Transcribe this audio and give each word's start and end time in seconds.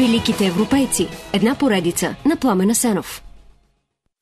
Великите 0.00 0.46
европейци. 0.46 1.08
Една 1.32 1.58
поредица 1.58 2.16
на 2.26 2.36
Пламена 2.36 2.74
Сенов. 2.74 3.22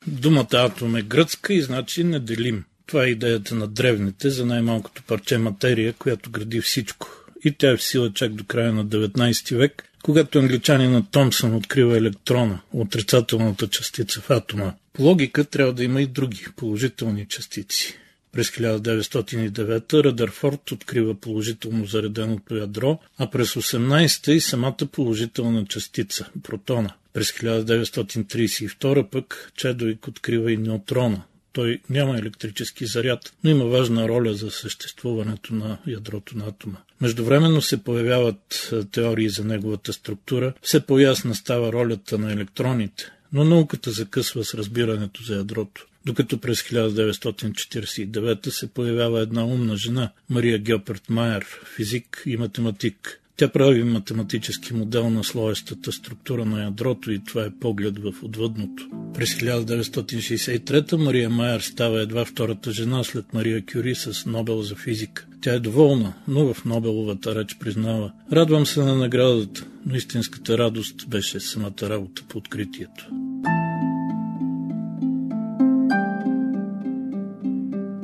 Думата 0.07 0.47
атом 0.53 0.97
е 0.97 1.03
гръцка 1.03 1.55
и 1.55 1.63
значи 1.63 2.05
неделим. 2.05 2.65
Това 2.87 3.05
е 3.05 3.09
идеята 3.09 3.55
на 3.55 3.67
древните 3.67 4.31
за 4.31 4.47
най-малкото 4.47 5.03
парче 5.03 5.39
материя, 5.39 5.93
която 5.93 6.31
гради 6.31 6.61
всичко. 6.61 7.09
И 7.45 7.55
тя 7.59 7.71
е 7.71 7.77
в 7.77 7.83
сила 7.83 8.13
чак 8.13 8.33
до 8.33 8.45
края 8.45 8.73
на 8.73 8.87
19 8.87 9.57
век, 9.57 9.85
когато 10.03 10.39
англичанина 10.39 11.03
Томсън 11.11 11.55
открива 11.55 11.97
електрона, 11.97 12.61
отрицателната 12.73 13.69
частица 13.69 14.21
в 14.21 14.31
атома. 14.31 14.73
По 14.93 15.03
логика 15.03 15.45
трябва 15.45 15.73
да 15.73 15.85
има 15.85 16.03
и 16.03 16.07
други 16.07 16.45
положителни 16.57 17.27
частици. 17.29 17.99
През 18.33 18.51
1909 18.51 20.05
Радърфорд 20.05 20.73
открива 20.73 21.15
положително 21.15 21.87
зареденото 21.87 22.57
ядро, 22.57 22.99
а 23.19 23.31
през 23.31 23.55
18-та 23.55 24.33
и 24.33 24.41
самата 24.41 24.87
положителна 24.93 25.67
частица– 25.67 26.29
протона. 26.43 26.95
През 27.13 27.33
1932 27.33 29.09
пък 29.11 29.53
Чедовик 29.57 30.09
открива 30.09 30.53
и 30.53 30.57
неутрона. 30.57 31.23
Той 31.53 31.81
няма 31.91 32.19
електрически 32.19 32.87
заряд, 32.87 33.33
но 33.45 33.51
има 33.51 33.65
важна 33.65 34.09
роля 34.09 34.35
за 34.35 34.51
съществуването 34.51 35.55
на 35.55 35.79
ядрото 35.87 36.39
на 36.39 36.47
атома. 36.47 36.77
Междувременно 37.01 37.63
се 37.63 37.85
появяват 37.85 38.73
теории 38.93 39.29
за 39.29 39.45
неговата 39.45 39.93
структура, 39.93 40.53
все 40.63 40.87
по-ясна 40.87 41.35
става 41.35 41.73
ролята 41.73 42.19
на 42.19 42.33
електроните, 42.33 43.05
но 43.33 43.45
науката 43.45 43.91
закъсва 43.91 44.45
с 44.45 44.55
разбирането 44.55 45.23
за 45.23 45.35
ядрото 45.35 45.87
докато 46.09 46.39
през 46.39 46.63
1949 46.63 48.49
се 48.49 48.67
появява 48.67 49.21
една 49.21 49.45
умна 49.45 49.77
жена, 49.77 50.11
Мария 50.31 50.59
Гьоперт 50.59 51.11
Майер, 51.11 51.47
физик 51.77 52.23
и 52.27 52.37
математик. 52.37 53.21
Тя 53.37 53.49
прави 53.49 53.85
математически 53.85 54.75
модел 54.75 55.11
на 55.11 55.25
слоестата 55.25 55.93
структура 55.93 56.45
на 56.45 56.65
ядрото 56.65 57.13
и 57.13 57.25
това 57.25 57.45
е 57.45 57.51
поглед 57.61 57.99
в 57.99 58.13
отвъдното. 58.23 58.89
През 59.15 59.35
1963 59.35 60.97
Мария 60.97 61.31
Майер 61.31 61.61
става 61.61 62.01
едва 62.01 62.25
втората 62.25 62.73
жена 62.73 63.05
след 63.05 63.35
Мария 63.35 63.65
Кюри 63.73 63.95
с 63.95 64.27
Нобел 64.27 64.63
за 64.63 64.75
физика. 64.75 65.27
Тя 65.41 65.55
е 65.55 65.61
доволна, 65.61 66.15
но 66.29 66.55
в 66.55 66.65
Нобеловата 66.65 67.35
реч 67.35 67.57
признава 67.61 68.13
Радвам 68.33 68.67
се 68.67 68.81
на 68.81 68.95
наградата, 68.95 69.67
но 69.87 69.97
истинската 69.97 70.59
радост 70.59 71.09
беше 71.09 71.41
самата 71.41 71.83
работа 71.83 72.23
по 72.29 72.39
откритието. 72.39 73.28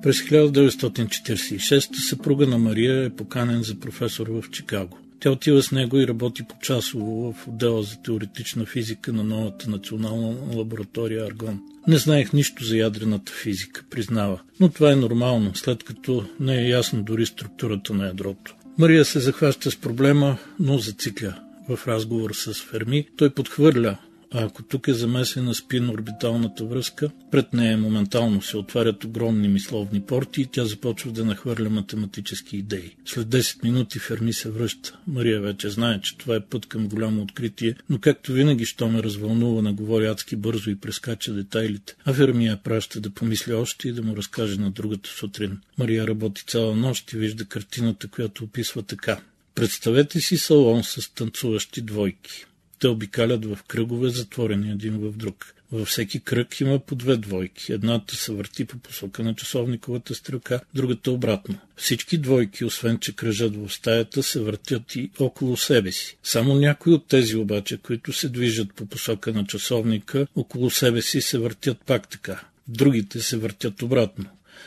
През 0.05 0.21
1946 0.21 2.09
съпруга 2.09 2.47
на 2.47 2.59
Мария 2.59 3.05
е 3.05 3.11
поканен 3.11 3.63
за 3.63 3.75
професор 3.75 4.27
в 4.27 4.51
Чикаго. 4.51 4.99
Тя 5.21 5.31
отива 5.31 5.63
с 5.63 5.73
него 5.73 5.99
и 5.99 6.07
работи 6.07 6.43
по-часово 6.49 7.33
в 7.33 7.49
отдела 7.49 7.83
за 7.83 8.03
теоретична 8.03 8.67
физика 8.67 9.13
на 9.13 9.25
новата 9.25 9.71
национална 9.71 10.37
лаборатория 10.55 11.25
Аргон. 11.25 11.61
Не 11.89 11.97
знаех 11.97 12.33
нищо 12.33 12.65
за 12.65 12.77
ядрената 12.77 13.33
физика, 13.33 13.85
признава, 13.91 14.41
но 14.61 14.69
това 14.69 14.93
е 14.93 14.97
нормално, 14.97 15.55
след 15.55 15.85
като 15.85 16.25
не 16.41 16.61
е 16.61 16.69
ясно 16.69 17.03
дори 17.03 17.27
структурата 17.27 17.95
на 17.95 18.07
ядрото. 18.07 18.55
Мария 18.79 19.05
се 19.05 19.21
захваща 19.21 19.71
с 19.71 19.77
проблема, 19.77 20.39
но 20.61 20.79
зацикля. 20.79 21.35
В 21.69 21.89
разговор 21.89 22.31
с 22.35 22.55
Ферми 22.55 23.07
той 23.17 23.31
подхвърля 23.31 23.97
а 24.35 24.45
ако 24.45 24.63
тук 24.63 24.89
е 24.89 24.95
замесена 24.95 25.55
спин-орбиталната 25.55 26.65
връзка, 26.65 27.11
пред 27.31 27.53
нея 27.53 27.79
моментално 27.79 28.43
се 28.43 28.57
отварят 28.57 29.05
огромни 29.05 29.49
мисловни 29.49 30.01
порти 30.01 30.41
и 30.41 30.47
тя 30.47 30.65
започва 30.65 31.13
да 31.13 31.25
нахвърля 31.25 31.71
математически 31.71 32.57
идеи. 32.57 32.97
След 33.05 33.27
10 33.27 33.65
минути 33.65 33.99
Ферми 33.99 34.33
се 34.33 34.51
връща. 34.51 34.99
Мария 35.07 35.41
вече 35.41 35.71
знае, 35.71 36.01
че 36.01 36.19
това 36.19 36.37
е 36.37 36.41
път 36.41 36.67
към 36.67 36.89
голямо 36.89 37.23
откритие, 37.23 37.75
но 37.91 37.99
както 37.99 38.33
винаги, 38.33 38.65
що 38.65 38.89
ме 38.89 39.03
развълнува, 39.03 39.73
говори 39.73 40.07
адски 40.07 40.37
бързо 40.37 40.71
и 40.71 40.81
прескача 40.81 41.33
детайлите. 41.33 41.97
А 42.05 42.13
Ферми 42.13 42.47
я 42.47 42.57
праща 42.57 43.01
да 43.01 43.11
помисли 43.11 43.53
още 43.53 43.89
и 43.89 43.93
да 43.93 44.03
му 44.03 44.17
разкаже 44.17 44.61
на 44.61 44.71
другата 44.71 45.11
сутрин. 45.11 45.61
Мария 45.79 46.07
работи 46.07 46.45
цяла 46.47 46.77
нощ 46.77 47.13
и 47.13 47.17
вижда 47.17 47.45
картината, 47.45 48.09
която 48.09 48.45
описва 48.45 48.83
така. 48.83 49.21
Представете 49.55 50.21
си 50.21 50.37
салон 50.37 50.85
с 50.85 51.15
танцуващи 51.15 51.81
двойки. 51.81 52.47
Те 52.85 52.89
обикалят 52.89 53.45
в 53.45 53.59
кръгове, 53.69 54.09
затворени 54.09 54.71
един 54.71 54.99
в 54.99 55.17
друг. 55.17 55.55
Във 55.73 55.89
всеки 55.89 56.21
кръг 56.21 56.61
има 56.61 56.79
по 56.79 56.95
две 56.95 57.17
двойки. 57.17 57.73
Едната 57.73 58.17
се 58.17 58.33
върти 58.33 58.65
по 58.65 58.79
посока 58.79 59.23
на 59.23 59.35
часовниковата 59.35 60.15
стрелка, 60.15 60.61
другата 60.75 61.11
обратно. 61.11 61.59
Всички 61.77 62.19
двойки, 62.19 62.65
освен 62.65 62.99
че 62.99 63.17
кръжат 63.17 63.57
в 63.57 63.71
стаята, 63.73 64.23
се 64.23 64.41
въртят 64.41 64.97
и 64.97 65.11
около 65.19 65.57
себе 65.57 65.93
си. 65.93 66.19
Само 66.23 66.55
някои 66.55 66.93
от 66.93 67.07
тези 67.09 67.37
обаче, 67.37 67.77
които 67.77 68.13
се 68.13 68.29
движат 68.29 68.75
по 68.75 68.87
посока 68.87 69.33
на 69.33 69.47
часовника, 69.47 70.27
около 70.37 70.71
себе 70.71 71.03
си 71.03 71.21
се 71.21 71.39
въртят 71.39 71.79
пак 71.87 72.09
така. 72.09 72.45
Другите 72.69 73.21
се 73.21 73.37
въртят 73.37 73.83
обратно. 73.83 74.25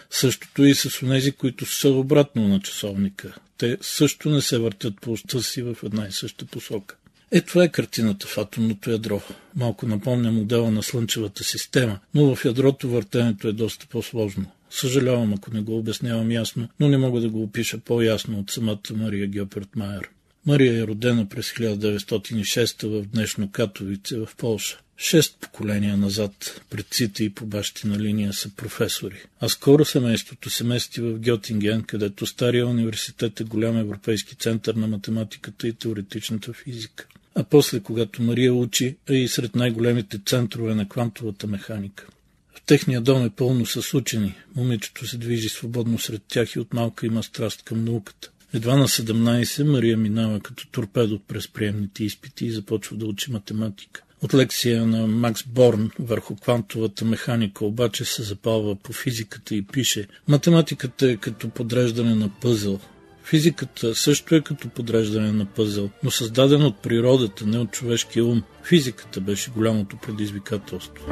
Същото 0.09 0.63
и 0.63 0.75
с 0.75 1.03
онези, 1.03 1.31
които 1.31 1.65
са 1.65 1.89
обратно 1.89 2.47
на 2.47 2.59
часовника. 2.59 3.35
Те 3.57 3.77
също 3.81 4.29
не 4.29 4.41
се 4.41 4.57
въртят 4.57 4.93
по 5.01 5.11
уста 5.11 5.43
си 5.43 5.61
в 5.61 5.77
една 5.83 6.07
и 6.07 6.11
съща 6.11 6.45
посока. 6.45 6.95
Е, 7.31 7.41
това 7.41 7.63
е 7.63 7.71
картината 7.71 8.27
в 8.27 8.37
атомното 8.37 8.91
ядро. 8.91 9.21
Малко 9.55 9.87
напомня 9.87 10.31
модела 10.31 10.71
на 10.71 10.83
Слънчевата 10.83 11.43
система, 11.43 11.99
но 12.13 12.35
в 12.35 12.45
ядрото 12.45 12.89
въртенето 12.89 13.47
е 13.47 13.53
доста 13.53 13.87
по-сложно. 13.87 14.45
Съжалявам, 14.69 15.33
ако 15.33 15.53
не 15.53 15.61
го 15.61 15.77
обяснявам 15.77 16.31
ясно, 16.31 16.69
но 16.79 16.89
не 16.89 16.97
мога 16.97 17.21
да 17.21 17.29
го 17.29 17.43
опиша 17.43 17.77
по-ясно 17.77 18.39
от 18.39 18.51
самата 18.51 18.93
Мария 18.95 19.27
Гьоперт 19.27 19.75
Майер. 19.75 20.09
Мария 20.45 20.83
е 20.83 20.87
родена 20.87 21.29
през 21.29 21.51
1906 21.51 22.87
в 22.87 23.05
днешно 23.05 23.51
Катовице 23.51 24.17
в 24.17 24.29
Полша. 24.37 24.79
Шест 24.97 25.37
поколения 25.41 25.97
назад 25.97 26.61
предците 26.69 27.23
и 27.23 27.29
по 27.29 27.45
бащина 27.45 27.99
линия 27.99 28.33
са 28.33 28.49
професори. 28.55 29.23
А 29.39 29.49
скоро 29.49 29.85
семейството 29.85 30.49
се 30.49 30.63
мести 30.63 31.01
в 31.01 31.19
Гьотинген, 31.19 31.83
където 31.83 32.25
Стария 32.25 32.67
университет 32.67 33.39
е 33.39 33.43
голям 33.43 33.77
европейски 33.77 34.35
център 34.35 34.75
на 34.75 34.87
математиката 34.87 35.67
и 35.67 35.73
теоретичната 35.73 36.53
физика. 36.53 37.07
А 37.39 37.43
после, 37.43 37.79
когато 37.79 38.21
Мария 38.21 38.53
учи, 38.53 38.97
е 39.09 39.13
и 39.13 39.27
сред 39.27 39.55
най-големите 39.55 40.19
центрове 40.25 40.75
на 40.75 40.89
квантовата 40.89 41.47
механика. 41.47 42.07
В 42.55 42.61
техния 42.65 43.01
дом 43.01 43.25
е 43.25 43.29
пълно 43.29 43.65
с 43.65 43.93
учени. 43.93 44.35
Момичето 44.55 45.07
се 45.07 45.17
движи 45.17 45.49
свободно 45.49 45.99
сред 45.99 46.21
тях 46.27 46.55
и 46.55 46.59
от 46.59 46.73
малка 46.73 47.05
има 47.05 47.23
страст 47.23 47.63
към 47.63 47.85
науката. 47.85 48.31
Едва 48.53 48.75
на 48.75 48.87
17 48.87 49.63
Мария 49.63 49.97
минава 49.97 50.39
като 50.39 50.67
торпедо 50.67 51.19
през 51.19 51.47
приемните 51.47 52.03
изпити 52.03 52.45
и 52.45 52.51
започва 52.51 52.97
да 52.97 53.05
учи 53.05 53.31
математика. 53.31 54.03
От 54.21 54.33
лекция 54.33 54.85
на 54.85 55.07
Макс 55.07 55.43
Борн 55.43 55.91
върху 55.99 56.35
квантовата 56.35 57.05
механика 57.05 57.65
обаче 57.65 58.05
се 58.05 58.23
запалва 58.23 58.75
по 58.75 58.93
физиката 58.93 59.55
и 59.55 59.61
пише 59.61 60.07
Математиката 60.27 61.11
е 61.11 61.17
като 61.17 61.49
подреждане 61.49 62.15
на 62.15 62.29
пъзъл. 62.29 62.79
Физиката 63.29 63.95
също 63.95 64.35
е 64.35 64.41
като 64.41 64.69
подреждане 64.69 65.31
на 65.31 65.45
пъзъл, 65.45 65.89
но 66.03 66.11
създаден 66.11 66.63
от 66.63 66.81
природата, 66.81 67.45
не 67.45 67.57
от 67.57 67.71
човешкия 67.71 68.25
ум. 68.25 68.43
Физиката 68.63 69.21
беше 69.21 69.51
голямото 69.51 69.97
предизвикателство. 69.97 71.05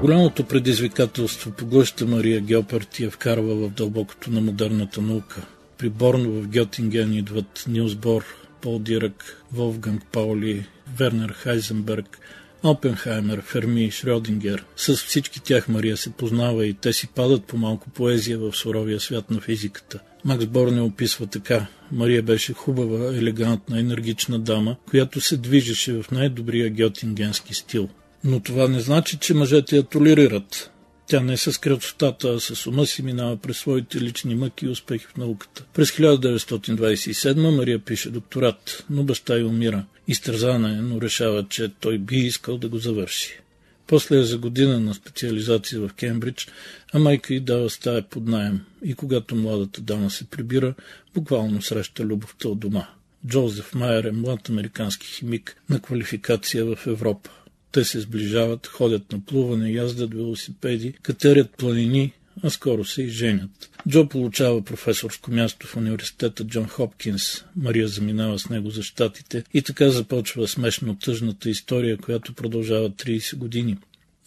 Голямото 0.00 0.44
предизвикателство 0.44 1.50
поглъща 1.50 2.06
Мария 2.06 2.40
Геопард 2.40 2.98
и 2.98 3.04
я 3.04 3.10
вкарва 3.10 3.54
в 3.54 3.70
дълбокото 3.70 4.30
на 4.30 4.40
модерната 4.40 5.02
наука. 5.02 5.46
При 5.78 5.88
Борно 5.88 6.30
в 6.30 6.48
Гьотинген 6.48 7.12
идват 7.12 7.64
Нилс 7.68 7.94
Бор, 7.94 8.24
Пол 8.60 8.78
Дирък, 8.78 9.44
Волфганг 9.52 10.04
Паули, 10.12 10.66
Вернер 10.98 11.30
Хайзенберг, 11.30 12.18
Опенхаймер, 12.62 13.42
Ферми, 13.42 13.90
Шрёдингер. 13.90 14.64
С 14.76 14.96
всички 14.96 15.40
тях 15.40 15.68
Мария 15.68 15.96
се 15.96 16.10
познава 16.10 16.66
и 16.66 16.74
те 16.74 16.92
си 16.92 17.08
падат 17.08 17.44
по 17.44 17.56
малко 17.56 17.90
поезия 17.90 18.38
в 18.38 18.52
суровия 18.52 19.00
свят 19.00 19.30
на 19.30 19.40
физиката. 19.40 20.00
Макс 20.24 20.46
Борне 20.46 20.80
описва 20.80 21.26
така. 21.26 21.66
Мария 21.92 22.22
беше 22.22 22.52
хубава, 22.52 23.16
елегантна, 23.16 23.80
енергична 23.80 24.38
дама, 24.38 24.76
която 24.90 25.20
се 25.20 25.36
движеше 25.36 25.92
в 25.92 26.04
най-добрия 26.10 26.70
гьотингенски 26.70 27.54
стил. 27.54 27.88
Но 28.24 28.40
това 28.40 28.68
не 28.68 28.80
значи, 28.80 29.16
че 29.16 29.34
мъжете 29.34 29.76
я 29.76 29.82
толерират. 29.82 30.70
Тя 31.06 31.20
не 31.20 31.36
с 31.36 31.60
красотата, 31.60 32.28
а 32.28 32.40
с 32.40 32.66
ума 32.66 32.86
си 32.86 33.02
минава 33.02 33.36
през 33.36 33.58
своите 33.58 34.00
лични 34.00 34.34
мъки 34.34 34.66
и 34.66 34.68
успехи 34.68 35.06
в 35.06 35.16
науката. 35.16 35.64
През 35.74 35.90
1927 35.90 37.56
Мария 37.56 37.78
пише 37.78 38.10
докторат, 38.10 38.84
но 38.90 39.04
баща 39.04 39.36
й 39.36 39.44
умира. 39.44 39.84
Изтързана 40.08 40.70
е, 40.70 40.76
но 40.76 41.00
решава, 41.00 41.46
че 41.48 41.68
той 41.80 41.98
би 41.98 42.16
искал 42.16 42.58
да 42.58 42.68
го 42.68 42.78
завърши. 42.78 43.40
После 43.86 44.18
е 44.18 44.22
за 44.22 44.38
година 44.38 44.80
на 44.80 44.94
специализация 44.94 45.80
в 45.80 45.92
Кембридж, 45.92 46.48
а 46.92 46.98
майка 46.98 47.34
й 47.34 47.40
дава 47.40 47.70
стая 47.70 48.02
под 48.02 48.26
найем 48.26 48.60
и 48.84 48.94
когато 48.94 49.36
младата 49.36 49.80
дама 49.80 50.10
се 50.10 50.24
прибира, 50.24 50.74
буквално 51.14 51.62
среща 51.62 52.04
любовта 52.04 52.48
от 52.48 52.58
дома. 52.58 52.86
Джозеф 53.26 53.74
Майер 53.74 54.04
е 54.04 54.12
млад 54.12 54.48
американски 54.48 55.06
химик 55.06 55.56
на 55.70 55.80
квалификация 55.80 56.64
в 56.64 56.86
Европа. 56.86 57.30
Те 57.76 57.84
се 57.84 58.00
сближават, 58.00 58.66
ходят 58.66 59.12
на 59.12 59.20
плуване, 59.20 59.70
яздат 59.70 60.14
велосипеди, 60.14 60.92
катерят 60.92 61.50
планини, 61.50 62.12
а 62.42 62.50
скоро 62.50 62.84
се 62.84 63.02
и 63.02 63.08
женят. 63.08 63.70
Джо 63.88 64.08
получава 64.08 64.64
професорско 64.64 65.30
място 65.30 65.66
в 65.66 65.76
университета 65.76 66.44
Джон 66.44 66.66
Хопкинс. 66.68 67.44
Мария 67.56 67.88
заминава 67.88 68.38
с 68.38 68.48
него 68.48 68.70
за 68.70 68.82
щатите 68.82 69.44
и 69.54 69.62
така 69.62 69.90
започва 69.90 70.48
смешно 70.48 70.98
тъжната 70.98 71.50
история, 71.50 71.96
която 71.96 72.34
продължава 72.34 72.90
30 72.90 73.36
години. 73.36 73.76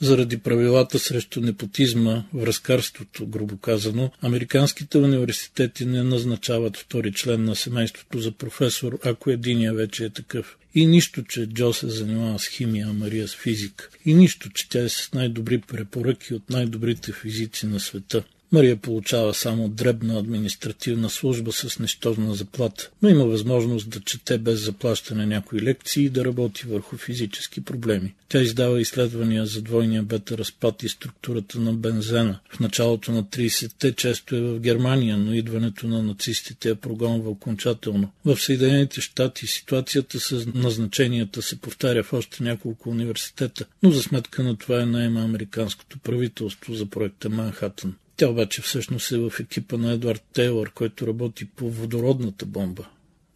Заради 0.02 0.38
правилата 0.38 1.00
срещу 1.00 1.42
непотизма, 1.42 2.24
връзкарството, 2.34 3.28
грубо 3.28 3.58
казано, 3.58 4.12
американските 4.22 4.98
университети 4.98 5.86
не 5.86 6.04
назначават 6.04 6.78
втори 6.78 7.14
член 7.14 7.44
на 7.44 7.56
семейството 7.56 8.20
за 8.20 8.32
професор, 8.32 9.00
ако 9.06 9.30
единия 9.30 9.74
вече 9.74 10.06
е 10.06 10.10
такъв. 10.10 10.58
И 10.76 10.86
нищо, 10.86 11.24
че 11.24 11.46
Джо 11.46 11.74
се 11.74 11.90
занимава 11.90 12.40
с 12.40 12.48
химия, 12.48 12.88
а 12.90 12.94
Мария 12.94 13.28
с 13.28 13.36
физика. 13.36 13.90
И 14.06 14.14
нищо, 14.14 14.50
че 14.50 14.70
тя 14.70 14.84
е 14.84 14.90
с 14.90 15.10
най-добри 15.14 15.58
препоръки 15.58 16.34
от 16.34 16.50
най-добрите 16.50 17.12
физици 17.14 17.66
на 17.66 17.80
света. 17.80 18.24
Мария 18.52 18.78
получава 18.78 19.34
само 19.34 19.70
дребна 19.70 20.20
административна 20.20 21.10
служба 21.10 21.52
с 21.52 21.80
нещожна 21.80 22.34
заплата, 22.34 22.90
но 23.02 23.10
има 23.10 23.26
възможност 23.26 23.90
да 23.90 24.00
чете 24.00 24.38
без 24.38 24.66
заплащане 24.66 25.26
някои 25.26 25.62
лекции 25.62 26.06
и 26.06 26.10
да 26.10 26.26
работи 26.26 26.64
върху 26.68 26.98
физически 26.98 27.62
проблеми. 27.62 28.14
Тя 28.30 28.42
издава 28.42 28.82
изследвания 28.82 29.46
за 29.46 29.62
двойния 29.62 30.04
бета-разпад 30.04 30.84
и 30.84 30.90
структурата 30.90 31.60
на 31.60 31.74
бензена. 31.74 32.40
В 32.50 32.60
началото 32.60 33.12
на 33.12 33.24
30-те 33.24 33.92
често 33.92 34.36
е 34.36 34.42
в 34.42 34.60
Германия, 34.60 35.18
но 35.18 35.34
идването 35.34 35.88
на 35.88 36.04
нацистите 36.04 36.70
я 36.70 36.76
прогонва 36.76 37.30
окончателно. 37.30 38.12
В 38.26 38.38
Съединените 38.38 39.02
щати 39.02 39.48
ситуацията 39.48 40.20
с 40.20 40.46
назначенията 40.54 41.42
се 41.42 41.60
повтаря 41.62 42.04
в 42.04 42.14
още 42.14 42.44
няколко 42.44 42.90
университета, 42.90 43.66
но 43.84 43.92
за 43.92 44.04
сметка 44.04 44.44
на 44.44 44.58
това 44.58 44.82
е 44.82 44.86
найема 44.86 45.22
американското 45.22 46.00
правителство 46.00 46.74
за 46.74 46.86
проекта 46.86 47.30
Манхатън. 47.30 47.96
Тя 48.20 48.30
обаче 48.30 48.62
всъщност 48.62 49.12
е 49.12 49.18
в 49.18 49.34
екипа 49.40 49.78
на 49.78 49.92
Едвард 49.92 50.24
Тейлър, 50.34 50.72
който 50.72 51.08
работи 51.08 51.46
по 51.46 51.70
водородната 51.70 52.46
бомба. 52.46 52.88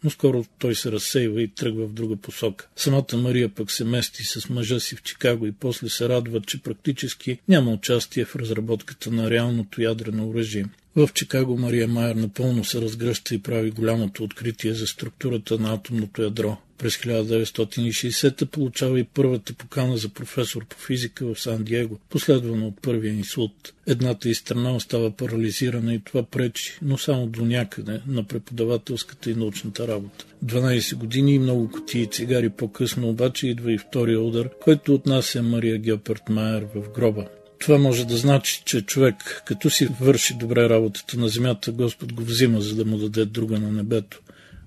Но 0.04 0.10
скоро 0.10 0.46
той 0.60 0.76
се 0.76 0.92
разсейва 0.92 1.42
и 1.42 1.48
тръгва 1.48 1.88
в 1.88 1.94
друга 1.94 2.16
посока. 2.16 2.68
Самата 2.76 3.18
Мария 3.18 3.50
пък 3.50 3.72
се 3.72 3.86
мести 3.86 4.24
с 4.24 4.50
мъжа 4.50 4.80
си 4.80 4.96
в 4.96 5.04
Чикаго 5.04 5.48
и 5.48 5.52
после 5.52 5.90
се 5.90 6.10
радва, 6.10 6.42
че 6.42 6.62
практически 6.62 7.40
няма 7.48 7.72
участие 7.72 8.26
в 8.26 8.36
разработката 8.36 9.12
на 9.12 9.30
реалното 9.30 9.82
ядрено 9.82 10.30
оръжие. 10.30 10.66
В 10.96 11.10
Чикаго 11.14 11.58
Мария 11.58 11.88
Майер 11.88 12.16
напълно 12.16 12.64
се 12.64 12.82
разгръща 12.82 13.36
и 13.36 13.42
прави 13.42 13.72
голямото 13.72 14.24
откритие 14.24 14.74
за 14.74 14.88
структурата 14.88 15.60
на 15.60 15.74
атомното 15.74 16.22
ядро. 16.22 16.58
През 16.84 16.98
1960 16.98 18.46
получава 18.46 19.00
и 19.00 19.04
първата 19.04 19.54
покана 19.54 19.98
за 19.98 20.10
професор 20.10 20.66
по 20.66 20.78
физика 20.78 21.26
в 21.26 21.40
Сан-Диего, 21.40 22.00
последвано 22.10 22.68
от 22.68 22.82
първия 22.82 23.14
инсулт. 23.14 23.74
Едната 23.88 24.30
и 24.30 24.36
страна 24.36 24.76
остава 24.76 25.12
парализирана 25.12 25.94
и 25.94 26.00
това 26.00 26.24
пречи, 26.24 26.78
но 26.82 26.98
само 26.98 27.28
до 27.28 27.46
някъде 27.46 28.02
на 28.08 28.24
преподавателската 28.24 29.32
и 29.32 29.36
научната 29.36 29.88
работа. 29.88 30.26
12 30.46 30.96
години 30.96 31.34
и 31.36 31.40
много 31.40 31.72
котии 31.72 32.08
цигари 32.08 32.50
по-късно 32.50 33.10
обаче 33.10 33.48
идва 33.48 33.74
и 33.74 33.78
втория 33.78 34.22
удар, 34.22 34.50
който 34.62 34.94
отнася 34.94 35.44
Мария 35.44 35.78
Геоперт 35.78 36.30
Майер 36.30 36.66
в 36.76 36.90
гроба. 36.96 37.28
Това 37.60 37.78
може 37.78 38.06
да 38.06 38.18
значи, 38.18 38.62
че 38.66 38.82
човек, 38.82 39.44
като 39.46 39.70
си 39.70 39.88
върши 40.02 40.34
добре 40.34 40.70
работата 40.70 41.18
на 41.18 41.28
земята, 41.28 41.72
Господ 41.72 42.14
го 42.14 42.24
взима, 42.24 42.62
за 42.62 42.76
да 42.76 42.86
му 42.86 42.98
даде 42.98 43.26
друга 43.26 43.60
на 43.60 43.72
небето. 43.72 44.22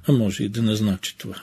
А 0.08 0.12
може 0.12 0.44
и 0.44 0.48
да 0.48 0.62
не 0.62 0.76
значи 0.76 1.18
това. 1.18 1.42